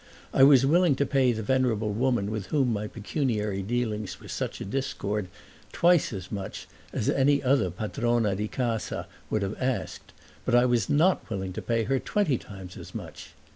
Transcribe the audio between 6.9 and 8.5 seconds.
as any other padrona di